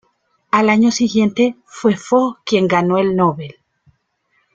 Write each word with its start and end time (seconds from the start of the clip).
Al 0.49 0.71
año 0.71 0.89
siguiente, 0.89 1.57
fue 1.67 1.95
Fo 1.95 2.39
quien 2.43 2.67
ganó 2.67 2.97
el 2.97 3.15
Nobel. 3.15 3.57